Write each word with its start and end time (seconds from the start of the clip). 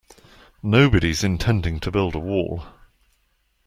Nobody's 0.63 1.23
intending 1.23 1.79
to 1.81 1.91
build 1.91 2.15
a 2.15 2.19
wall. 2.19 2.63